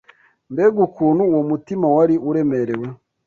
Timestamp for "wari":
1.95-2.15